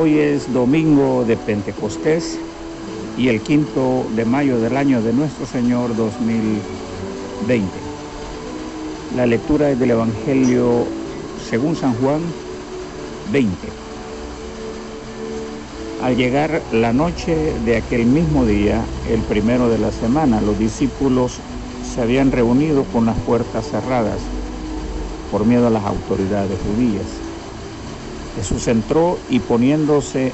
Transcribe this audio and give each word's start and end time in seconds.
Hoy 0.00 0.16
es 0.16 0.52
domingo 0.52 1.24
de 1.24 1.36
Pentecostés 1.36 2.38
y 3.16 3.26
el 3.26 3.40
quinto 3.40 4.06
de 4.14 4.24
mayo 4.24 4.60
del 4.60 4.76
año 4.76 5.02
de 5.02 5.12
nuestro 5.12 5.44
Señor 5.44 5.96
2020. 5.96 7.68
La 9.16 9.26
lectura 9.26 9.72
es 9.72 9.80
del 9.80 9.90
Evangelio 9.90 10.84
según 11.50 11.74
San 11.74 11.94
Juan 11.94 12.20
20. 13.32 13.56
Al 16.04 16.16
llegar 16.16 16.62
la 16.72 16.92
noche 16.92 17.54
de 17.64 17.78
aquel 17.78 18.06
mismo 18.06 18.46
día, 18.46 18.84
el 19.10 19.22
primero 19.22 19.68
de 19.68 19.78
la 19.78 19.90
semana, 19.90 20.40
los 20.40 20.56
discípulos 20.60 21.40
se 21.82 22.00
habían 22.02 22.30
reunido 22.30 22.84
con 22.92 23.04
las 23.04 23.18
puertas 23.18 23.68
cerradas 23.68 24.20
por 25.32 25.44
miedo 25.44 25.66
a 25.66 25.70
las 25.70 25.84
autoridades 25.84 26.56
judías. 26.60 27.27
Jesús 28.38 28.68
entró 28.68 29.18
y 29.28 29.40
poniéndose 29.40 30.32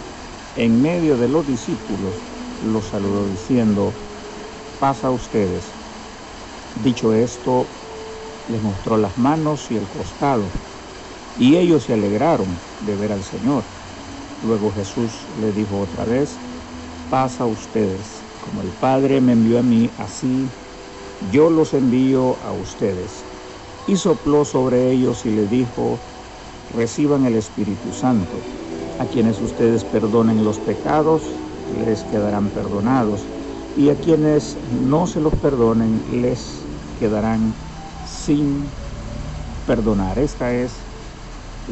en 0.56 0.82
medio 0.82 1.16
de 1.16 1.26
los 1.26 1.46
discípulos, 1.46 2.14
los 2.62 2.84
saludó 2.88 3.26
diciendo, 3.26 3.94
pasa 4.78 5.06
a 5.06 5.10
ustedes. 5.10 5.72
Dicho 6.82 7.14
esto, 7.14 7.66
les 8.50 8.60
mostró 8.60 8.98
las 8.98 9.16
manos 9.16 9.70
y 9.70 9.76
el 9.76 9.88
costado, 9.88 10.50
y 11.38 11.56
ellos 11.56 11.84
se 11.84 11.94
alegraron 11.94 12.58
de 12.84 12.94
ver 12.94 13.10
al 13.10 13.22
Señor. 13.22 13.64
Luego 14.42 14.70
Jesús 14.72 15.26
le 15.40 15.52
dijo 15.52 15.78
otra 15.78 16.04
vez, 16.04 16.38
pasa 17.08 17.44
a 17.44 17.46
ustedes, 17.46 18.22
como 18.42 18.60
el 18.60 18.68
Padre 18.68 19.22
me 19.22 19.32
envió 19.32 19.58
a 19.58 19.62
mí, 19.62 19.90
así 19.96 20.50
yo 21.32 21.48
los 21.48 21.72
envío 21.72 22.36
a 22.44 22.52
ustedes. 22.52 23.24
Y 23.88 23.96
sopló 23.96 24.44
sobre 24.44 24.90
ellos 24.90 25.24
y 25.24 25.30
le 25.30 25.46
dijo, 25.46 25.98
reciban 26.72 27.26
el 27.26 27.36
Espíritu 27.36 27.92
Santo. 27.92 28.32
A 28.98 29.04
quienes 29.06 29.40
ustedes 29.40 29.84
perdonen 29.84 30.44
los 30.44 30.58
pecados, 30.58 31.22
les 31.84 32.02
quedarán 32.04 32.48
perdonados. 32.48 33.20
Y 33.76 33.90
a 33.90 33.96
quienes 33.96 34.56
no 34.86 35.06
se 35.06 35.20
los 35.20 35.34
perdonen, 35.34 36.00
les 36.12 36.60
quedarán 37.00 37.52
sin 38.06 38.64
perdonar. 39.66 40.18
Esta 40.18 40.52
es 40.52 40.72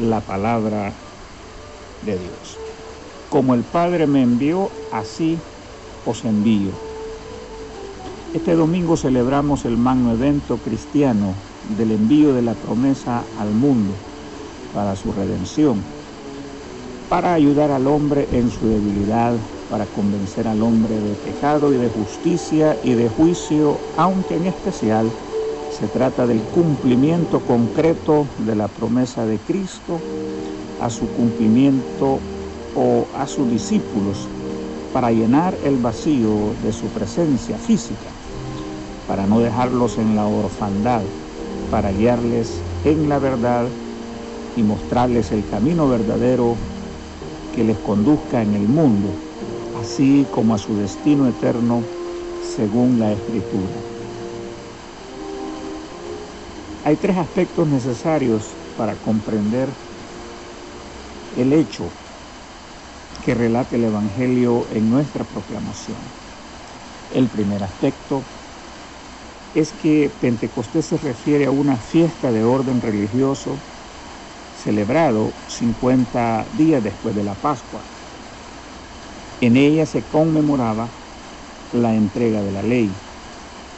la 0.01 0.19
palabra 0.19 0.91
de 2.05 2.13
Dios. 2.13 2.57
Como 3.29 3.53
el 3.53 3.61
Padre 3.61 4.05
me 4.05 4.21
envió, 4.21 4.69
así 4.91 5.37
os 6.05 6.25
envío. 6.25 6.71
Este 8.33 8.55
domingo 8.55 8.97
celebramos 8.97 9.63
el 9.63 9.77
magno 9.77 10.11
evento 10.11 10.57
cristiano 10.57 11.33
del 11.77 11.91
envío 11.91 12.33
de 12.33 12.41
la 12.41 12.53
promesa 12.53 13.23
al 13.39 13.51
mundo 13.51 13.93
para 14.73 14.95
su 14.95 15.11
redención, 15.11 15.83
para 17.09 17.33
ayudar 17.33 17.71
al 17.71 17.87
hombre 17.87 18.27
en 18.31 18.49
su 18.49 18.67
debilidad, 18.67 19.33
para 19.69 19.85
convencer 19.85 20.47
al 20.47 20.61
hombre 20.61 20.95
de 20.99 21.13
pecado 21.15 21.73
y 21.73 21.77
de 21.77 21.89
justicia 21.89 22.77
y 22.83 22.93
de 22.93 23.09
juicio, 23.09 23.77
aunque 23.97 24.35
en 24.35 24.45
especial 24.45 25.09
se 25.71 25.87
trata 25.87 26.27
del 26.27 26.41
cumplimiento 26.41 27.39
concreto 27.39 28.27
de 28.45 28.55
la 28.55 28.67
promesa 28.67 29.25
de 29.25 29.39
Cristo 29.39 29.99
a 30.81 30.89
su 30.89 31.07
cumplimiento 31.07 32.19
o 32.75 33.05
a 33.17 33.25
sus 33.27 33.49
discípulos 33.49 34.27
para 34.93 35.11
llenar 35.11 35.55
el 35.65 35.77
vacío 35.77 36.53
de 36.63 36.71
su 36.71 36.85
presencia 36.87 37.57
física, 37.57 38.11
para 39.07 39.25
no 39.25 39.39
dejarlos 39.39 39.97
en 39.97 40.15
la 40.15 40.27
orfandad, 40.27 41.01
para 41.71 41.91
guiarles 41.91 42.61
en 42.85 43.09
la 43.09 43.17
verdad 43.17 43.65
y 44.55 44.63
mostrarles 44.63 45.31
el 45.31 45.45
camino 45.49 45.87
verdadero 45.87 46.55
que 47.55 47.63
les 47.63 47.77
conduzca 47.79 48.41
en 48.41 48.53
el 48.53 48.67
mundo, 48.67 49.09
así 49.79 50.25
como 50.31 50.55
a 50.55 50.57
su 50.57 50.75
destino 50.75 51.27
eterno 51.27 51.83
según 52.55 52.99
la 52.99 53.11
Escritura. 53.11 53.93
Hay 56.85 56.95
tres 56.97 57.17
aspectos 57.17 57.67
necesarios 57.67 58.53
para 58.77 58.93
comprender 58.95 59.69
el 61.37 61.53
hecho 61.53 61.85
que 63.23 63.33
relata 63.33 63.75
el 63.75 63.85
Evangelio 63.85 64.67
en 64.73 64.89
nuestra 64.89 65.23
proclamación. 65.23 65.97
El 67.13 67.27
primer 67.27 67.63
aspecto 67.63 68.21
es 69.55 69.71
que 69.71 70.11
Pentecostés 70.19 70.85
se 70.85 70.97
refiere 70.97 71.45
a 71.45 71.51
una 71.51 71.77
fiesta 71.77 72.31
de 72.31 72.43
orden 72.43 72.81
religioso 72.81 73.55
celebrado 74.63 75.29
50 75.47 76.45
días 76.57 76.81
después 76.81 77.13
de 77.15 77.23
la 77.23 77.33
Pascua. 77.33 77.81
En 79.41 79.57
ella 79.57 79.85
se 79.85 80.01
conmemoraba 80.03 80.87
la 81.73 81.93
entrega 81.93 82.41
de 82.41 82.51
la 82.51 82.61
ley 82.61 82.89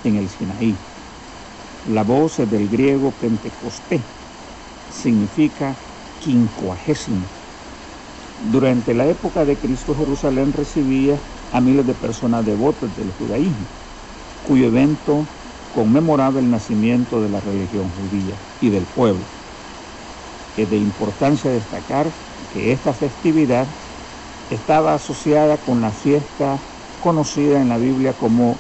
en 0.04 0.16
el 0.16 0.30
Sinaí. 0.30 0.76
La 1.92 2.04
voz 2.04 2.38
del 2.38 2.70
griego 2.70 3.12
Pentecostés, 3.12 4.02
significa 5.02 5.76
quincuagésimo. 6.24 7.26
Durante 8.52 8.94
la 8.94 9.08
época 9.08 9.44
de 9.44 9.56
Cristo 9.56 9.96
Jerusalén 9.96 10.54
recibía 10.54 11.18
a 11.52 11.62
miles 11.62 11.86
de 11.86 11.94
personas 11.94 12.46
devotas 12.46 12.96
del 12.96 13.12
judaísmo, 13.12 13.66
cuyo 14.48 14.66
evento 14.68 15.26
conmemoraba 15.74 16.40
el 16.40 16.50
nacimiento 16.50 17.22
de 17.22 17.30
la 17.30 17.40
religión 17.40 17.90
judía 17.90 18.36
y 18.62 18.70
del 18.70 18.84
pueblo. 18.84 19.45
Es 20.56 20.70
de 20.70 20.78
importancia 20.78 21.52
destacar 21.52 22.12
que 22.50 22.72
esta 22.72 22.94
festividad 22.94 23.68
estaba 24.50 24.94
asociada 24.94 25.58
con 25.58 25.82
la 25.82 25.92
fiesta 25.92 26.60
conocida 27.02 27.62
en 27.62 27.70
la 27.70 27.78
Biblia 27.78 28.14
como 28.14 28.56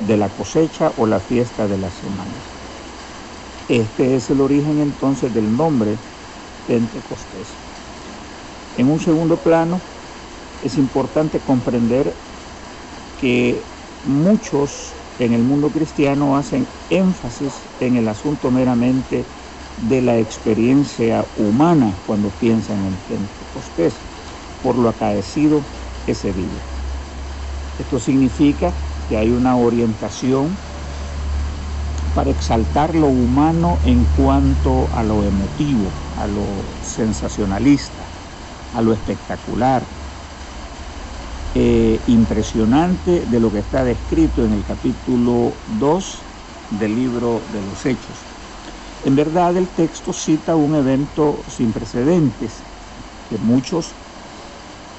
de 0.00 0.16
la 0.16 0.28
cosecha 0.30 0.92
o 0.96 1.06
la 1.06 1.20
fiesta 1.20 1.68
de 1.68 1.78
las 1.78 1.94
semanas. 1.94 2.44
Este 3.68 4.14
es 4.14 4.30
el 4.30 4.40
origen 4.40 4.80
entonces 4.80 5.32
del 5.32 5.54
nombre 5.56 5.98
Pentecostés. 6.66 7.56
En 8.76 8.90
un 8.90 8.98
segundo 8.98 9.36
plano, 9.42 9.80
es 10.62 10.76
importante 10.76 11.40
comprender 11.40 12.14
que 13.18 13.62
muchos 14.04 14.94
en 15.18 15.32
el 15.32 15.42
mundo 15.42 15.70
cristiano 15.70 16.36
hacen 16.36 16.68
énfasis 16.88 17.52
en 17.80 17.96
el 17.96 18.08
asunto 18.08 18.50
meramente 18.50 19.26
de 19.82 20.02
la 20.02 20.18
experiencia 20.18 21.24
humana 21.36 21.92
cuando 22.06 22.28
piensan 22.40 22.76
en 22.78 22.96
Pentecostés, 23.08 23.94
por 24.62 24.76
lo 24.76 24.88
acaecido 24.88 25.62
ese 26.06 26.32
día. 26.32 26.62
Esto 27.78 27.98
significa 27.98 28.72
que 29.08 29.16
hay 29.16 29.30
una 29.30 29.56
orientación 29.56 30.56
para 32.14 32.30
exaltar 32.30 32.94
lo 32.94 33.06
humano 33.06 33.78
en 33.84 34.04
cuanto 34.16 34.88
a 34.96 35.02
lo 35.02 35.22
emotivo, 35.22 35.88
a 36.20 36.26
lo 36.26 36.44
sensacionalista, 36.82 38.02
a 38.74 38.82
lo 38.82 38.92
espectacular, 38.92 39.82
eh, 41.54 41.98
impresionante 42.08 43.24
de 43.26 43.40
lo 43.40 43.52
que 43.52 43.60
está 43.60 43.84
descrito 43.84 44.44
en 44.44 44.52
el 44.52 44.64
capítulo 44.64 45.52
2 45.78 46.18
del 46.80 46.94
libro 46.94 47.40
de 47.52 47.62
los 47.62 47.86
Hechos. 47.86 48.27
En 49.00 49.14
verdad 49.14 49.56
el 49.56 49.70
texto 49.72 50.12
cita 50.12 50.56
un 50.56 50.74
evento 50.74 51.44
sin 51.46 51.72
precedentes 51.72 52.66
que 53.24 53.38
muchos, 53.38 53.96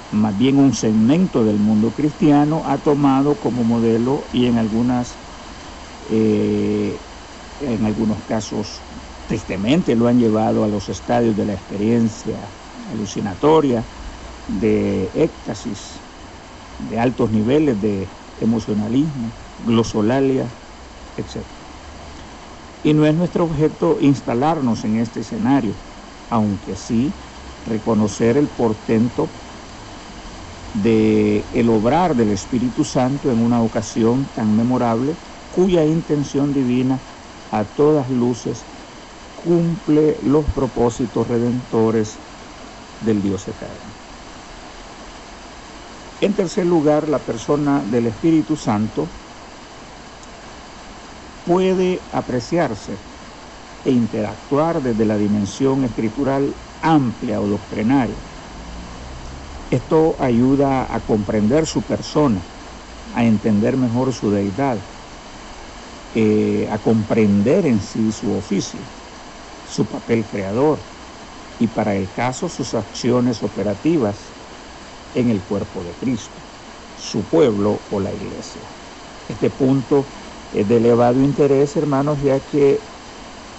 más 0.10 0.36
bien 0.38 0.58
un 0.58 0.74
segmento 0.74 1.44
del 1.44 1.60
mundo 1.60 1.94
cristiano, 1.94 2.64
ha 2.66 2.80
tomado 2.82 3.40
como 3.40 3.64
modelo 3.64 4.28
y 4.32 4.46
en 4.46 4.58
algunas, 4.58 5.20
eh, 6.02 7.04
en 7.60 7.86
algunos 7.86 8.24
casos 8.24 8.86
tristemente 9.26 9.96
lo 9.96 10.08
han 10.08 10.18
llevado 10.18 10.64
a 10.64 10.68
los 10.70 10.90
estadios 10.90 11.36
de 11.36 11.46
la 11.46 11.54
experiencia 11.54 12.56
alucinatoria, 12.88 13.90
de 14.48 15.12
éxtasis, 15.14 16.06
de 16.78 17.00
altos 17.00 17.30
niveles 17.32 17.80
de 17.80 18.12
emocionalismo, 18.38 19.36
glosolalia, 19.58 20.58
etc. 21.16 21.59
Y 22.82 22.94
no 22.94 23.06
es 23.06 23.14
nuestro 23.16 23.44
objeto 23.44 23.98
instalarnos 24.00 24.84
en 24.86 24.98
este 24.98 25.20
escenario, 25.20 25.76
aunque 26.30 26.76
sí 26.76 27.14
reconocer 27.66 28.38
el 28.38 28.48
portento 28.48 29.30
de 30.74 31.46
el 31.52 31.70
obrar 31.70 32.16
del 32.16 32.32
Espíritu 32.32 32.84
Santo 32.84 33.32
en 33.32 33.44
una 33.44 33.62
ocasión 33.62 34.28
tan 34.28 34.56
memorable 34.56 35.18
cuya 35.52 35.86
intención 35.86 36.54
divina 36.54 37.02
a 37.52 37.66
todas 37.66 38.10
luces 38.10 38.66
cumple 39.36 40.20
los 40.22 40.46
propósitos 40.52 41.28
redentores 41.28 42.20
del 43.00 43.22
Dios 43.22 43.48
eterno. 43.48 43.94
En 46.22 46.34
tercer 46.34 46.66
lugar, 46.66 47.08
la 47.10 47.20
persona 47.26 47.84
del 47.86 48.08
Espíritu 48.08 48.56
Santo 48.56 49.10
puede 51.50 52.00
apreciarse 52.12 52.96
e 53.84 53.92
interactuar 53.92 54.84
desde 54.84 55.04
la 55.04 55.18
dimensión 55.18 55.84
escritural 55.84 56.54
amplia 56.84 57.42
o 57.42 57.48
doctrinaria. 57.48 58.16
Esto 59.72 60.16
ayuda 60.20 60.94
a 60.94 61.00
comprender 61.00 61.66
su 61.66 61.82
persona, 61.82 62.40
a 63.16 63.26
entender 63.26 63.78
mejor 63.78 64.14
su 64.14 64.30
deidad, 64.30 64.78
eh, 66.14 66.68
a 66.72 66.78
comprender 66.78 67.66
en 67.66 67.82
sí 67.82 68.12
su 68.12 68.32
oficio, 68.32 68.82
su 69.66 69.86
papel 69.86 70.26
creador 70.26 70.78
y 71.58 71.66
para 71.66 71.96
el 71.96 72.12
caso 72.12 72.48
sus 72.48 72.76
acciones 72.76 73.42
operativas 73.42 74.18
en 75.16 75.32
el 75.32 75.42
cuerpo 75.42 75.84
de 75.84 75.94
Cristo, 75.96 76.38
su 76.96 77.24
pueblo 77.24 77.80
o 77.90 78.00
la 78.00 78.14
iglesia. 78.14 78.62
Este 79.28 79.50
punto 79.50 80.06
es 80.52 80.68
de 80.68 80.78
elevado 80.78 81.22
interés, 81.22 81.76
hermanos, 81.76 82.22
ya 82.22 82.40
que 82.40 82.82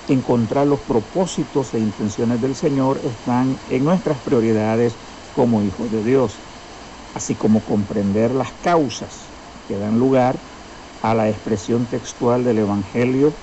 encontrar 0.08 0.66
los 0.66 0.81
propósitos 0.81 1.72
e 1.75 1.81
intenciones 1.81 2.40
del 2.40 2.54
Señor 2.54 3.00
están 3.04 3.60
en 3.69 3.84
nuestras 3.84 4.20
prioridades 4.20 4.98
como 5.32 5.62
hijos 5.62 5.90
de 5.90 6.02
Dios, 6.02 6.42
así 7.14 7.37
como 7.37 7.64
comprender 7.64 8.32
las 8.32 8.52
causas 8.54 9.32
que 9.66 9.76
dan 9.78 9.98
lugar 9.98 10.40
a 11.00 11.14
la 11.14 11.28
expresión 11.28 11.87
textual 11.87 12.44
del 12.44 12.58
Evangelio 12.58 13.34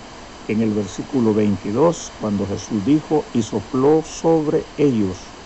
en 0.48 0.62
el 0.62 0.74
versículo 0.74 1.34
22, 1.34 2.14
cuando 2.20 2.48
Jesús 2.48 2.84
dijo, 2.84 3.30
y 3.34 3.42
sopló 3.42 4.04
sobre 4.04 4.68
ellos 4.78 5.38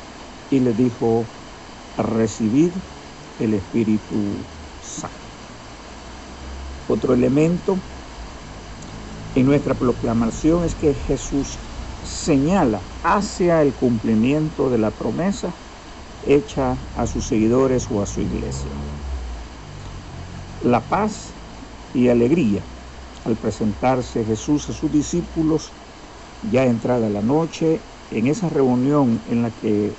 y 0.49 0.59
les 0.59 0.75
dijo, 0.75 1.27
recibid 1.97 2.73
el 3.37 3.53
Espíritu 3.53 4.47
Santo. 4.79 5.17
Otro 6.87 7.13
elemento 7.13 7.90
en 9.35 9.45
nuestra 9.45 9.73
proclamación 9.73 10.65
es 10.65 10.75
que 10.75 10.93
Jesús 10.93 11.57
señala 12.03 12.81
hacia 13.03 13.61
el 13.61 13.73
cumplimiento 13.73 14.69
de 14.69 14.77
la 14.77 14.91
promesa 14.91 15.53
hecha 16.27 16.75
a 16.97 17.05
sus 17.05 17.25
seguidores 17.25 17.87
o 17.91 18.01
a 18.01 18.05
su 18.05 18.21
iglesia. 18.21 18.69
La 20.63 20.81
paz 20.81 21.33
y 21.93 22.09
alegría 22.09 22.61
al 23.25 23.35
presentarse 23.35 24.23
Jesús 24.25 24.69
a 24.69 24.73
sus 24.73 24.91
discípulos 24.91 25.71
ya 26.51 26.65
entrada 26.65 27.09
la 27.09 27.21
noche, 27.21 27.79
en 28.09 28.27
esa 28.27 28.49
reunión 28.49 29.21
en 29.29 29.43
la 29.43 29.51
que 29.51 29.93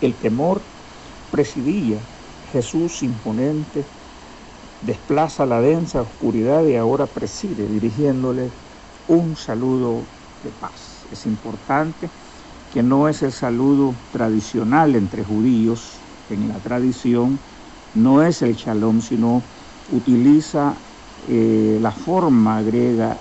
el 0.00 0.14
temor 0.14 0.60
presidía, 1.30 1.96
Jesús 2.52 3.02
imponente 3.02 3.84
desplaza 4.80 5.46
la 5.46 5.60
densa 5.60 6.02
oscuridad 6.02 6.64
y 6.66 6.76
ahora 6.76 7.06
preside 7.06 7.66
dirigiéndole 7.68 8.50
un 9.06 9.36
saludo 9.36 10.04
de 10.42 10.50
paz. 10.52 11.06
Es 11.10 11.26
importante 11.26 12.10
que 12.70 12.82
no 12.82 13.08
es 13.08 13.22
el 13.22 13.32
saludo 13.32 13.94
tradicional 14.12 14.94
entre 14.94 15.24
judíos 15.24 16.00
en 16.28 16.48
la 16.48 16.60
tradición, 16.60 17.38
no 17.94 18.22
es 18.22 18.42
el 18.42 18.54
shalom, 18.54 19.00
sino 19.00 19.42
utiliza 19.90 20.76
eh, 21.26 21.78
la 21.80 21.90
forma 21.90 22.62
griega 22.62 23.16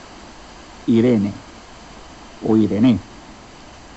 Irene 0.85 1.33
o 2.41 2.57
Irene, 2.57 2.99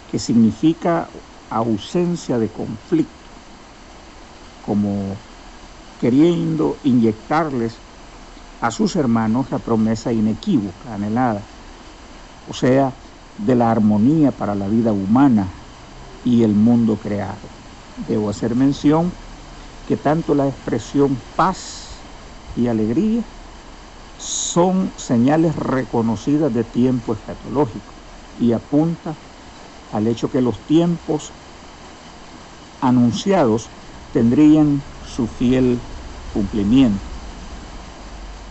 que 0.07 0.19
significa 0.19 1.09
ausencia 1.51 2.39
de 2.39 2.49
conflicto, 2.49 3.31
como 4.63 5.30
queriendo 6.01 6.79
inyectarles 6.83 7.79
a 8.59 8.71
sus 8.71 8.97
hermanos 8.97 9.51
la 9.51 9.59
promesa 9.59 10.13
inequívoca, 10.13 10.95
anhelada, 10.95 11.43
o 12.49 12.55
sea, 12.55 12.95
de 13.37 13.55
la 13.55 13.71
armonía 13.71 14.33
para 14.33 14.55
la 14.55 14.67
vida 14.67 14.93
humana 14.93 15.47
y 16.25 16.43
el 16.43 16.55
mundo 16.55 16.97
creado. 16.97 17.49
Debo 18.09 18.31
hacer 18.31 18.55
mención 18.57 19.13
que 19.87 19.99
tanto 19.99 20.35
la 20.35 20.49
expresión 20.49 21.19
paz 21.37 22.03
y 22.57 22.67
alegría 22.67 23.23
son 24.17 24.93
señales 24.97 25.55
reconocidas 25.55 26.53
de 26.53 26.65
tiempo 26.65 27.13
escatológico 27.13 27.93
y 28.39 28.53
apunta 28.53 29.17
al 29.93 30.07
hecho 30.07 30.31
que 30.31 30.41
los 30.41 30.65
tiempos 30.67 31.35
anunciados 32.81 33.71
tendrían 34.13 34.83
su 35.11 35.27
fiel 35.29 35.81
cumplimiento 36.33 37.11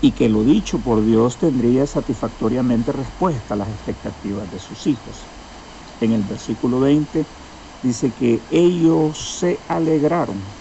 y 0.01 0.13
que 0.13 0.29
lo 0.29 0.43
dicho 0.43 0.79
por 0.81 1.03
Dios 1.03 1.37
tendría 1.37 1.85
satisfactoriamente 1.87 2.91
respuesta 2.91 3.53
a 3.53 3.57
las 3.57 3.69
expectativas 3.69 4.49
de 4.49 4.59
sus 4.59 4.87
hijos. 4.87 5.31
En 5.99 6.11
el 6.13 6.23
versículo 6.23 6.79
20 6.79 7.27
dice 7.81 8.13
que 8.13 8.45
ellos 8.49 9.37
se 9.39 9.65
alegraron. 9.67 10.57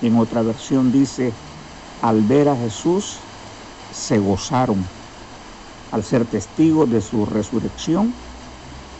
En 0.00 0.16
otra 0.16 0.42
versión 0.42 0.92
dice, 0.92 1.40
al 2.00 2.24
ver 2.24 2.48
a 2.48 2.56
Jesús, 2.56 3.28
se 3.90 4.18
gozaron 4.18 4.92
al 5.90 6.04
ser 6.04 6.26
testigos 6.26 6.90
de 6.90 7.00
su 7.00 7.26
resurrección 7.26 8.20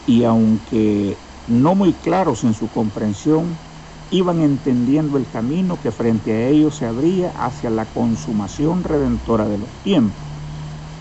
y 0.07 0.25
aunque 0.25 1.19
no 1.47 1.75
muy 1.75 1.95
claros 1.95 2.45
en 2.45 2.55
su 2.55 2.71
comprensión, 2.71 3.68
iban 4.11 4.41
entendiendo 4.41 5.19
el 5.19 5.27
camino 5.31 5.79
que 5.83 5.91
frente 5.91 6.33
a 6.33 6.49
ellos 6.49 6.77
se 6.77 6.87
abría 6.87 7.31
hacia 7.39 7.71
la 7.71 7.85
consumación 7.85 8.83
redentora 8.85 9.47
de 9.47 9.59
los 9.59 9.69
tiempos. 9.85 10.17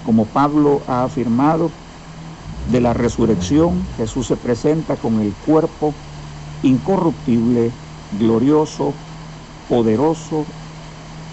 Como 0.06 0.26
Pablo 0.26 0.82
ha 0.88 1.04
afirmado, 1.04 1.72
de 2.72 2.82
la 2.82 2.94
resurrección 2.94 3.82
Jesús 3.96 4.28
se 4.28 4.36
presenta 4.36 4.98
con 4.98 5.22
el 5.22 5.32
cuerpo 5.46 5.94
incorruptible, 6.64 7.72
glorioso, 8.20 8.94
poderoso, 9.70 10.46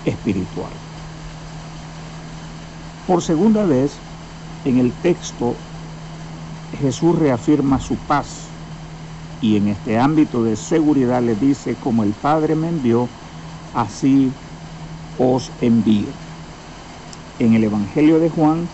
espiritual. 0.04 0.70
Por 3.06 3.20
segunda 3.20 3.64
vez, 3.64 3.92
en 4.64 4.78
el 4.78 4.92
texto, 4.92 5.54
Jesús 6.80 7.18
reafirma 7.18 7.80
su 7.80 7.96
paz 7.96 8.53
y 9.44 9.58
en 9.58 9.68
este 9.68 9.98
ámbito 9.98 10.42
de 10.42 10.56
seguridad 10.56 11.22
le 11.22 11.34
dice, 11.34 11.76
como 11.84 12.02
el 12.02 12.12
Padre 12.12 12.54
me 12.54 12.68
envió, 12.68 13.06
así 13.74 14.32
os 15.18 15.52
envío. 15.60 16.06
En 17.38 17.52
el 17.52 17.64
Evangelio 17.64 18.18
de 18.20 18.30
Juan, 18.30 18.66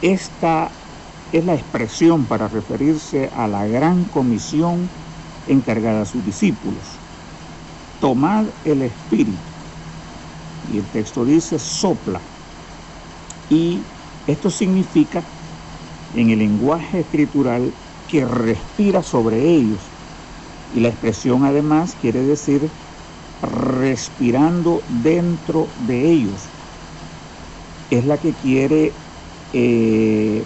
esta 0.00 0.70
es 1.30 1.44
la 1.44 1.54
expresión 1.54 2.24
para 2.24 2.48
referirse 2.48 3.28
a 3.36 3.46
la 3.46 3.66
gran 3.66 4.04
comisión 4.04 4.88
encargada 5.46 6.00
a 6.00 6.06
sus 6.06 6.24
discípulos. 6.24 6.80
Tomad 8.00 8.46
el 8.64 8.80
Espíritu. 8.80 9.36
Y 10.72 10.78
el 10.78 10.84
texto 10.84 11.22
dice, 11.22 11.58
sopla 11.58 12.18
y 13.50 13.78
esto 14.26 14.48
significa, 14.48 15.22
en 16.16 16.30
el 16.30 16.38
lenguaje 16.38 17.00
escritural, 17.00 17.70
que 18.08 18.24
respira 18.24 19.02
sobre 19.02 19.48
ellos. 19.48 19.80
Y 20.74 20.80
la 20.80 20.88
expresión 20.88 21.44
además 21.44 21.94
quiere 22.00 22.22
decir 22.22 22.60
respirando 23.42 24.82
dentro 24.88 25.68
de 25.76 26.10
ellos. 26.10 26.40
Es 27.90 28.04
la 28.06 28.18
que 28.18 28.32
quiere 28.34 28.92
eh, 29.52 30.44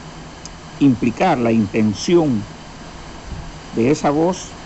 implicar 0.78 1.38
la 1.38 1.52
intención 1.52 2.28
de 3.76 3.90
esa 3.90 4.10
voz 4.10 4.58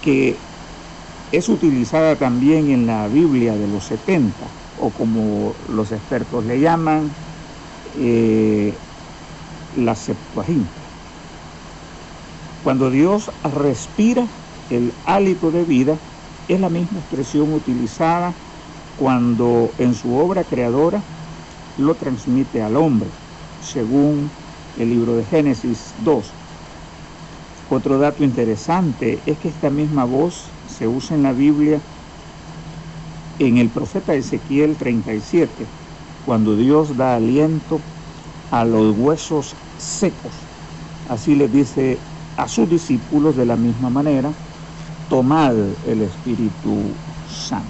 que 0.00 0.38
es 1.32 1.48
utilizada 1.48 2.16
también 2.16 2.70
en 2.70 2.86
la 2.86 3.08
Biblia 3.08 3.56
de 3.56 3.68
los 3.68 3.84
70 3.86 4.46
o 4.76 4.90
como 4.90 5.54
los 5.68 5.92
expertos 5.92 6.44
le 6.44 6.60
llaman, 6.60 7.10
eh, 7.96 8.78
la 9.76 9.94
Septuaginta. 9.94 10.83
Cuando 12.64 12.90
Dios 12.90 13.30
respira 13.54 14.26
el 14.70 14.90
hálito 15.04 15.50
de 15.50 15.64
vida, 15.64 15.98
es 16.48 16.58
la 16.58 16.70
misma 16.70 16.98
expresión 16.98 17.52
utilizada 17.52 18.32
cuando 18.98 19.70
en 19.76 19.92
su 19.92 20.16
obra 20.16 20.44
creadora 20.44 21.02
lo 21.76 21.94
transmite 21.94 22.62
al 22.62 22.78
hombre, 22.78 23.08
según 23.60 24.30
el 24.78 24.88
libro 24.88 25.14
de 25.14 25.24
Génesis 25.24 25.92
2. 26.04 26.32
Otro 27.68 27.98
dato 27.98 28.24
interesante 28.24 29.18
es 29.26 29.36
que 29.36 29.48
esta 29.48 29.68
misma 29.68 30.06
voz 30.06 30.48
se 30.66 30.88
usa 30.88 31.16
en 31.16 31.22
la 31.22 31.32
Biblia 31.34 31.80
en 33.40 33.58
el 33.58 33.68
profeta 33.68 34.14
Ezequiel 34.14 34.74
37, 34.78 35.66
cuando 36.24 36.56
Dios 36.56 36.96
da 36.96 37.16
aliento 37.16 37.78
a 38.50 38.64
los 38.64 38.96
huesos 38.96 39.54
secos. 39.76 40.32
Así 41.10 41.34
le 41.34 41.48
dice 41.48 41.98
a 42.36 42.48
sus 42.48 42.68
discípulos 42.68 43.36
de 43.36 43.46
la 43.46 43.56
misma 43.56 43.90
manera, 43.90 44.30
tomad 45.08 45.54
el 45.86 46.02
Espíritu 46.02 46.76
Santo. 47.28 47.68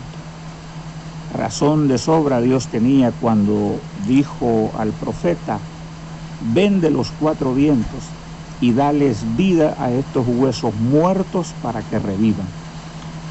Razón 1.37 1.89
de 1.89 1.99
sobra 1.99 2.41
Dios 2.41 2.69
tenía 2.69 3.13
cuando 3.21 3.77
dijo 4.07 4.71
al 4.79 4.93
profeta, 4.93 5.59
ven 6.55 6.81
de 6.81 6.91
los 6.91 7.11
cuatro 7.19 7.55
vientos 7.55 8.05
y 8.61 8.73
dales 8.73 9.37
vida 9.37 9.75
a 9.79 9.91
estos 9.91 10.27
huesos 10.27 10.75
muertos 10.75 11.53
para 11.61 11.83
que 11.83 11.99
revivan. 11.99 12.47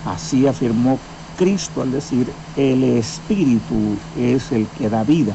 Así 0.06 0.46
afirmó 0.48 1.00
Cristo 1.38 1.82
al 1.82 1.92
decir, 1.92 2.28
el 2.58 2.84
Espíritu 2.84 3.98
es 4.18 4.52
el 4.52 4.68
que 4.68 4.90
da 4.90 5.04
vida. 5.04 5.34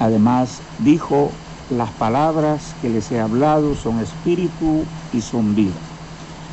Además 0.00 0.60
dijo, 0.78 1.30
las 1.70 1.90
palabras 1.92 2.74
que 2.80 2.88
les 2.88 3.10
he 3.10 3.20
hablado 3.20 3.74
son 3.74 4.00
espíritu 4.00 4.84
y 5.12 5.20
son 5.20 5.54
vida. 5.54 5.74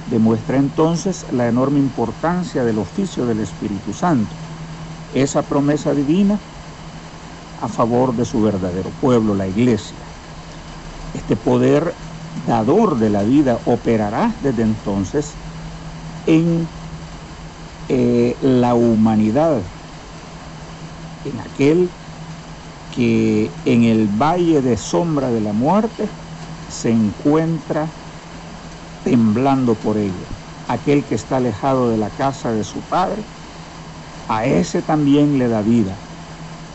Demuestra 0.09 0.57
entonces 0.57 1.25
la 1.31 1.47
enorme 1.47 1.79
importancia 1.79 2.63
del 2.63 2.79
oficio 2.79 3.25
del 3.25 3.39
Espíritu 3.39 3.93
Santo, 3.93 4.31
esa 5.13 5.43
promesa 5.43 5.93
divina 5.93 6.37
a 7.61 7.67
favor 7.67 8.13
de 8.13 8.25
su 8.25 8.41
verdadero 8.41 8.89
pueblo, 9.01 9.35
la 9.35 9.47
iglesia. 9.47 9.95
Este 11.13 11.35
poder 11.35 11.93
dador 12.47 12.97
de 12.97 13.09
la 13.09 13.23
vida 13.23 13.59
operará 13.65 14.33
desde 14.41 14.63
entonces 14.63 15.31
en 16.25 16.67
eh, 17.87 18.35
la 18.41 18.73
humanidad, 18.75 19.61
en 21.25 21.39
aquel 21.39 21.89
que 22.95 23.49
en 23.65 23.83
el 23.83 24.07
valle 24.07 24.61
de 24.61 24.77
sombra 24.77 25.29
de 25.29 25.41
la 25.41 25.53
muerte 25.53 26.07
se 26.69 26.91
encuentra 26.91 27.87
temblando 29.03 29.73
por 29.75 29.97
ello. 29.97 30.11
Aquel 30.67 31.03
que 31.03 31.15
está 31.15 31.37
alejado 31.37 31.89
de 31.89 31.97
la 31.97 32.09
casa 32.09 32.51
de 32.51 32.63
su 32.63 32.79
padre, 32.81 33.21
a 34.29 34.45
ese 34.45 34.81
también 34.81 35.37
le 35.37 35.47
da 35.47 35.61
vida. 35.61 35.93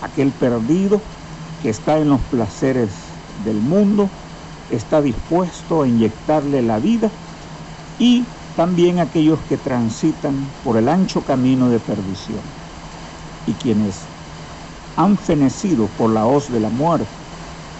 Aquel 0.02 0.30
perdido 0.32 1.00
que 1.62 1.70
está 1.70 1.98
en 1.98 2.10
los 2.10 2.20
placeres 2.30 2.90
del 3.44 3.56
mundo, 3.56 4.08
está 4.70 5.00
dispuesto 5.00 5.82
a 5.82 5.88
inyectarle 5.88 6.62
la 6.62 6.78
vida 6.78 7.10
y 7.98 8.24
también 8.56 8.98
aquellos 8.98 9.38
que 9.48 9.56
transitan 9.56 10.34
por 10.64 10.76
el 10.76 10.88
ancho 10.88 11.22
camino 11.22 11.68
de 11.68 11.78
perdición 11.78 12.40
y 13.46 13.52
quienes 13.54 13.94
han 14.98 15.16
fenecido 15.16 15.86
por 15.96 16.10
la 16.10 16.26
hoz 16.26 16.52
de 16.52 16.60
la 16.60 16.68
muerte 16.68 17.06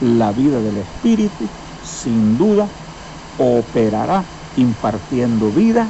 la 0.00 0.30
vida 0.30 0.60
del 0.60 0.76
Espíritu, 0.78 1.44
sin 1.84 2.38
duda 2.38 2.68
operará 3.38 4.24
impartiendo 4.56 5.50
vida, 5.50 5.88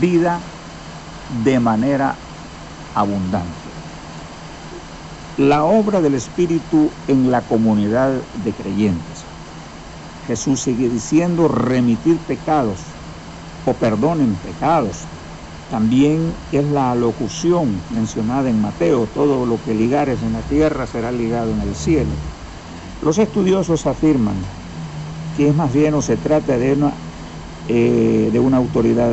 vida 0.00 0.40
de 1.44 1.60
manera 1.60 2.14
abundante. 2.94 3.46
La 5.36 5.64
obra 5.64 6.00
del 6.00 6.14
Espíritu 6.14 6.90
en 7.06 7.30
la 7.30 7.42
comunidad 7.42 8.10
de 8.44 8.52
creyentes. 8.52 9.24
Jesús 10.26 10.60
sigue 10.60 10.88
diciendo 10.88 11.46
remitir 11.48 12.16
pecados 12.26 12.80
o 13.66 13.72
perdonen 13.74 14.34
pecados. 14.36 15.04
También 15.70 16.32
es 16.52 16.64
la 16.64 16.94
locución 16.94 17.82
mencionada 17.90 18.48
en 18.48 18.60
Mateo, 18.60 19.06
todo 19.06 19.44
lo 19.44 19.62
que 19.62 19.74
ligares 19.74 20.22
en 20.22 20.32
la 20.32 20.40
tierra 20.42 20.86
será 20.86 21.12
ligado 21.12 21.52
en 21.52 21.60
el 21.60 21.74
cielo. 21.74 22.10
Los 23.02 23.18
estudiosos 23.18 23.86
afirman 23.86 24.36
que 25.36 25.48
es 25.48 25.54
más 25.54 25.72
bien 25.72 25.94
o 25.94 26.02
se 26.02 26.16
trata 26.16 26.58
de 26.58 26.72
una 26.72 26.92
eh, 27.68 28.30
de 28.32 28.40
una 28.40 28.56
autoridad 28.56 29.12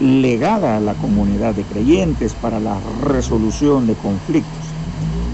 legada 0.00 0.76
a 0.76 0.80
la 0.80 0.94
comunidad 0.94 1.54
de 1.54 1.62
creyentes 1.62 2.34
para 2.34 2.58
la 2.58 2.76
resolución 3.04 3.86
de 3.86 3.94
conflictos. 3.94 4.74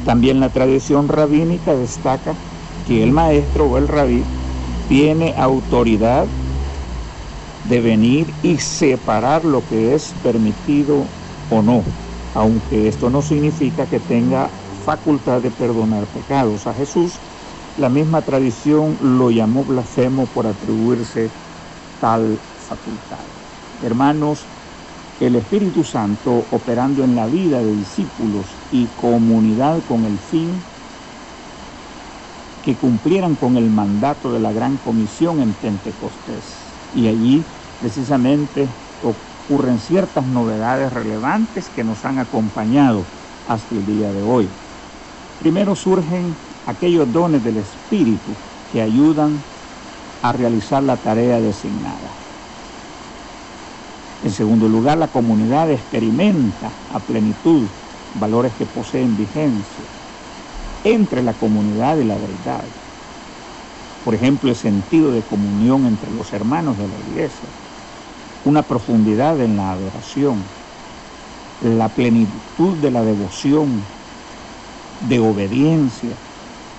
También 0.04 0.38
la 0.38 0.50
tradición 0.50 1.08
rabínica 1.08 1.74
destaca 1.74 2.34
que 2.86 3.02
el 3.02 3.10
maestro 3.12 3.70
o 3.70 3.78
el 3.78 3.88
rabí 3.88 4.22
tiene 4.88 5.34
autoridad 5.38 6.26
de 7.68 7.80
venir 7.80 8.34
y 8.42 8.58
separar 8.58 9.44
lo 9.44 9.66
que 9.68 9.94
es 9.94 10.14
permitido 10.22 11.04
o 11.50 11.62
no, 11.62 11.82
aunque 12.34 12.88
esto 12.88 13.10
no 13.10 13.22
significa 13.22 13.86
que 13.86 14.00
tenga 14.00 14.48
facultad 14.84 15.40
de 15.40 15.50
perdonar 15.50 16.04
pecados. 16.06 16.66
A 16.66 16.74
Jesús 16.74 17.18
la 17.78 17.88
misma 17.88 18.20
tradición 18.22 18.98
lo 19.00 19.30
llamó 19.30 19.64
blasfemo 19.64 20.26
por 20.26 20.46
atribuirse 20.46 21.30
tal 22.00 22.38
facultad. 22.68 23.24
Hermanos, 23.82 24.44
el 25.20 25.36
Espíritu 25.36 25.84
Santo 25.84 26.44
operando 26.50 27.04
en 27.04 27.14
la 27.14 27.26
vida 27.26 27.58
de 27.58 27.74
discípulos 27.74 28.46
y 28.70 28.86
comunidad 29.00 29.82
con 29.88 30.04
el 30.04 30.18
fin 30.18 30.50
que 32.64 32.76
cumplieran 32.76 33.36
con 33.36 33.56
el 33.56 33.70
mandato 33.70 34.32
de 34.32 34.40
la 34.40 34.52
gran 34.52 34.76
comisión 34.78 35.40
en 35.40 35.52
Pentecostés. 35.54 36.61
Y 36.92 37.08
allí 37.08 37.44
precisamente 37.78 38.68
ocurren 39.00 39.78
ciertas 39.78 40.26
novedades 40.26 40.92
relevantes 40.92 41.70
que 41.70 41.84
nos 41.84 42.04
han 42.04 42.18
acompañado 42.18 43.06
hasta 43.46 43.74
el 43.74 43.86
día 43.86 44.12
de 44.12 44.22
hoy. 44.22 44.50
Primero 45.38 45.74
surgen 45.74 46.36
aquellos 46.66 47.10
dones 47.10 47.42
del 47.42 47.56
Espíritu 47.56 48.36
que 48.70 48.80
ayudan 48.80 49.42
a 50.22 50.32
realizar 50.32 50.82
la 50.82 50.96
tarea 50.98 51.40
designada. 51.40 52.14
En 54.22 54.30
segundo 54.30 54.68
lugar, 54.68 54.98
la 54.98 55.08
comunidad 55.08 55.70
experimenta 55.70 56.70
a 56.88 57.00
plenitud 57.00 57.68
valores 58.14 58.54
que 58.54 58.66
poseen 58.66 59.16
vigencia 59.16 59.84
entre 60.84 61.22
la 61.22 61.34
comunidad 61.34 61.98
y 61.98 62.04
la 62.04 62.18
verdad. 62.18 62.81
Por 64.02 64.14
ejemplo, 64.14 64.50
el 64.50 64.56
sentido 64.56 65.12
de 65.12 65.24
comunión 65.24 65.86
entre 65.86 66.10
los 66.10 66.32
hermanos 66.32 66.76
de 66.76 66.88
la 66.88 66.98
iglesia, 66.98 67.54
una 68.42 68.66
profundidad 68.66 69.40
en 69.40 69.56
la 69.56 69.70
adoración, 69.70 70.50
la 71.60 71.94
plenitud 71.94 72.78
de 72.78 72.90
la 72.90 73.04
devoción, 73.04 73.86
de 74.98 75.20
obediencia 75.20 76.20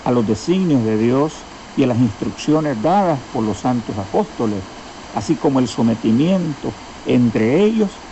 a 0.03 0.11
los 0.11 0.25
designios 0.25 0.83
de 0.83 0.97
Dios 0.97 1.47
y 1.75 1.83
a 1.83 1.87
las 1.87 1.99
instrucciones 1.99 2.81
dadas 2.81 3.23
por 3.31 3.43
los 3.43 3.59
santos 3.59 3.97
apóstoles, 3.97 4.65
así 5.13 5.37
como 5.37 5.59
el 5.59 5.67
sometimiento 5.67 6.75
entre 7.05 7.63
ellos 7.63 8.03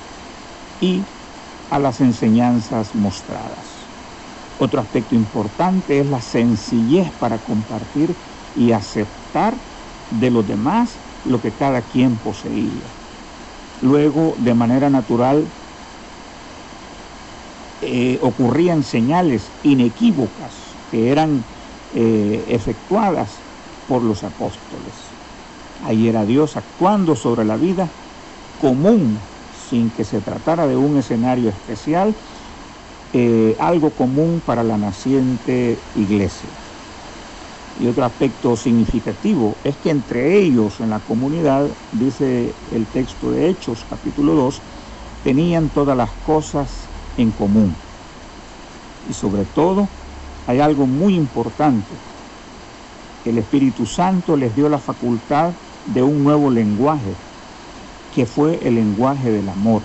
y 0.80 1.08
a 1.70 1.80
las 1.80 2.02
enseñanzas 2.02 2.96
mostradas. 2.96 3.92
Otro 4.58 4.80
aspecto 4.80 5.16
importante 5.16 6.00
es 6.00 6.06
la 6.08 6.22
sencillez 6.22 7.12
para 7.14 7.40
compartir 7.40 8.18
y 8.56 8.72
aceptar 8.72 9.54
de 10.10 10.30
los 10.32 10.46
demás 10.46 11.00
lo 11.24 11.40
que 11.40 11.52
cada 11.54 11.82
quien 11.84 12.18
poseía. 12.18 12.88
Luego, 13.82 14.36
de 14.38 14.54
manera 14.54 14.90
natural, 14.90 15.48
eh, 17.82 18.20
ocurrían 18.22 18.84
señales 18.84 19.54
inequívocas 19.64 20.78
que 20.92 21.12
eran 21.12 21.44
eh, 21.94 22.46
efectuadas 22.48 23.44
por 23.88 24.04
los 24.04 24.24
apóstoles. 24.24 24.94
Ahí 25.82 26.08
era 26.08 26.26
Dios 26.26 26.58
actuando 26.58 27.16
sobre 27.16 27.44
la 27.44 27.58
vida 27.58 27.90
común, 28.60 29.20
sin 29.50 29.90
que 29.90 30.04
se 30.04 30.22
tratara 30.22 30.68
de 30.68 30.78
un 30.78 30.98
escenario 30.98 31.50
especial, 31.50 32.16
eh, 33.14 33.56
algo 33.60 33.96
común 33.96 34.42
para 34.46 34.64
la 34.64 34.78
naciente 34.78 35.84
iglesia. 35.96 36.61
Y 37.82 37.88
otro 37.88 38.06
aspecto 38.06 38.56
significativo 38.56 39.58
es 39.64 39.76
que 39.78 39.90
entre 39.90 40.38
ellos 40.38 40.80
en 40.82 40.92
la 40.92 41.00
comunidad, 41.00 41.68
dice 41.92 42.54
el 42.72 42.86
texto 42.86 43.32
de 43.32 43.50
Hechos 43.50 43.86
capítulo 43.90 44.36
2, 44.36 44.62
tenían 45.24 45.72
todas 45.72 45.98
las 45.98 46.12
cosas 46.12 46.70
en 47.18 47.32
común. 47.32 47.76
Y 49.10 49.14
sobre 49.14 49.46
todo 49.46 49.90
hay 50.46 50.60
algo 50.60 50.86
muy 50.86 51.16
importante 51.16 51.98
el 53.24 53.38
Espíritu 53.38 53.86
Santo 53.86 54.36
les 54.36 54.56
dio 54.56 54.68
la 54.68 54.80
facultad 54.80 55.54
de 55.86 56.02
un 56.04 56.24
nuevo 56.24 56.50
lenguaje, 56.50 57.16
que 58.12 58.26
fue 58.26 58.60
el 58.62 58.76
lenguaje 58.76 59.32
del 59.32 59.48
amor, 59.48 59.84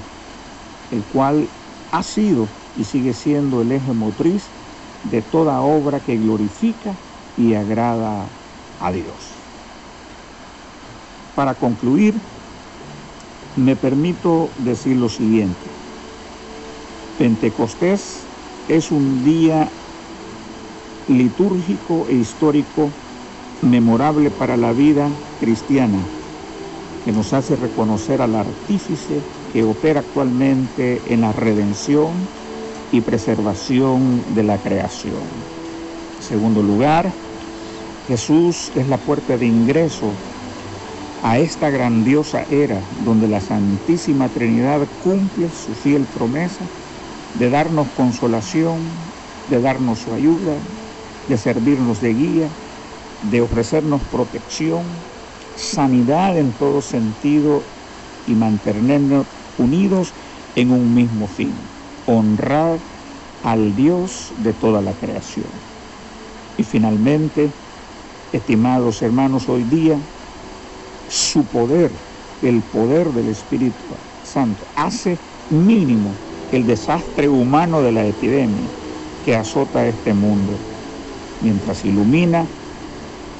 el 0.90 1.04
cual 1.04 1.48
ha 1.92 2.02
sido 2.02 2.48
y 2.74 2.84
sigue 2.84 3.12
siendo 3.12 3.60
el 3.60 3.72
eje 3.72 3.92
motriz 3.92 4.50
de 5.02 5.22
toda 5.22 5.60
obra 5.60 6.00
que 6.00 6.16
glorifica 6.16 6.96
y 7.36 7.54
agrada 7.54 8.26
a 8.80 8.92
Dios. 8.92 9.36
Para 11.34 11.54
concluir, 11.54 12.14
me 13.56 13.76
permito 13.76 14.48
decir 14.58 14.96
lo 14.96 15.08
siguiente. 15.08 15.54
Pentecostés 17.18 18.20
es 18.68 18.90
un 18.90 19.24
día 19.24 19.68
litúrgico 21.08 22.06
e 22.08 22.14
histórico 22.14 22.90
memorable 23.62 24.30
para 24.30 24.56
la 24.56 24.72
vida 24.72 25.08
cristiana, 25.40 25.98
que 27.04 27.12
nos 27.12 27.32
hace 27.32 27.56
reconocer 27.56 28.20
al 28.20 28.34
artífice 28.34 29.20
que 29.52 29.62
opera 29.62 30.00
actualmente 30.00 31.00
en 31.08 31.22
la 31.22 31.32
redención 31.32 32.12
y 32.92 33.00
preservación 33.00 34.22
de 34.34 34.42
la 34.42 34.58
creación. 34.58 35.14
En 36.18 36.22
segundo 36.22 36.62
lugar, 36.62 37.10
Jesús 38.08 38.70
es 38.76 38.86
la 38.86 38.98
puerta 38.98 39.36
de 39.36 39.46
ingreso 39.46 40.14
a 41.24 41.38
esta 41.40 41.70
grandiosa 41.70 42.46
era 42.48 42.80
donde 43.04 43.26
la 43.26 43.40
Santísima 43.40 44.28
Trinidad 44.28 44.86
cumple 45.02 45.50
su 45.50 45.74
fiel 45.74 46.04
promesa 46.04 46.68
de 47.34 47.50
darnos 47.50 47.88
consolación, 47.96 48.92
de 49.48 49.60
darnos 49.60 49.98
su 49.98 50.14
ayuda, 50.14 50.56
de 51.28 51.36
servirnos 51.36 52.00
de 52.00 52.14
guía, 52.14 52.50
de 53.22 53.40
ofrecernos 53.40 54.04
protección, 54.04 54.84
sanidad 55.56 56.38
en 56.38 56.52
todo 56.52 56.80
sentido 56.82 57.64
y 58.24 58.36
mantenernos 58.36 59.26
unidos 59.58 60.14
en 60.54 60.70
un 60.70 60.94
mismo 60.94 61.26
fin, 61.26 61.54
honrar 62.06 62.78
al 63.42 63.74
Dios 63.74 64.32
de 64.38 64.52
toda 64.52 64.80
la 64.80 64.94
creación. 64.94 65.50
Y 66.56 66.62
finalmente, 66.62 67.52
estimados 68.32 69.02
hermanos, 69.02 69.48
hoy 69.48 69.62
día 69.64 69.96
su 71.08 71.44
poder, 71.44 71.90
el 72.42 72.60
poder 72.62 73.08
del 73.12 73.28
Espíritu 73.28 73.74
Santo, 74.24 74.64
hace 74.76 75.16
mínimo 75.50 76.10
el 76.52 76.66
desastre 76.66 77.28
humano 77.28 77.82
de 77.82 77.92
la 77.92 78.04
epidemia 78.04 78.68
que 79.24 79.36
azota 79.36 79.86
este 79.86 80.14
mundo, 80.14 80.52
mientras 81.42 81.84
ilumina 81.84 82.46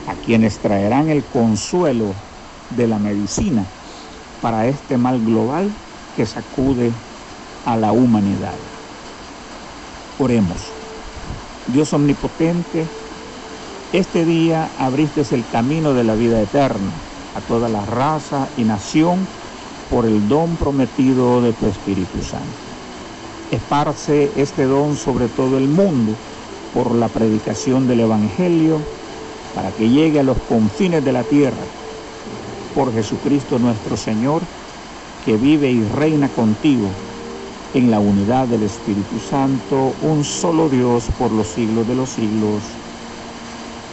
a 0.07 0.14
quienes 0.25 0.59
traerán 0.59 1.09
el 1.09 1.25
consuelo 1.25 2.14
de 2.76 2.87
la 2.87 2.99
medicina 2.99 3.64
para 4.40 4.66
este 4.66 4.97
mal 4.97 5.25
global 5.25 5.71
que 6.16 6.26
sacude 6.26 6.90
a 7.64 7.76
la 7.76 7.93
humanidad. 7.93 8.55
Oremos. 10.19 10.57
Dios 11.66 11.93
omnipotente, 11.93 12.87
este 13.96 14.26
día 14.26 14.68
abriste 14.78 15.22
el 15.34 15.42
camino 15.50 15.94
de 15.94 16.04
la 16.04 16.14
vida 16.14 16.42
eterna 16.42 16.90
a 17.34 17.40
toda 17.40 17.66
la 17.70 17.82
raza 17.86 18.46
y 18.58 18.62
nación 18.62 19.26
por 19.90 20.04
el 20.04 20.28
don 20.28 20.56
prometido 20.56 21.40
de 21.40 21.54
tu 21.54 21.64
Espíritu 21.64 22.22
Santo. 22.22 22.44
Esparce 23.50 24.30
este 24.36 24.64
don 24.64 24.96
sobre 24.96 25.28
todo 25.28 25.56
el 25.56 25.66
mundo 25.66 26.12
por 26.74 26.94
la 26.94 27.08
predicación 27.08 27.88
del 27.88 28.00
Evangelio 28.00 28.80
para 29.54 29.70
que 29.70 29.88
llegue 29.88 30.20
a 30.20 30.24
los 30.24 30.36
confines 30.46 31.02
de 31.02 31.12
la 31.12 31.22
tierra 31.22 31.64
por 32.74 32.92
Jesucristo 32.92 33.58
nuestro 33.58 33.96
Señor, 33.96 34.42
que 35.24 35.38
vive 35.38 35.70
y 35.70 35.82
reina 35.96 36.28
contigo 36.28 36.90
en 37.72 37.90
la 37.90 37.98
unidad 37.98 38.46
del 38.46 38.64
Espíritu 38.64 39.18
Santo, 39.30 39.94
un 40.02 40.22
solo 40.22 40.68
Dios 40.68 41.04
por 41.18 41.32
los 41.32 41.46
siglos 41.46 41.88
de 41.88 41.94
los 41.94 42.10
siglos. 42.10 42.60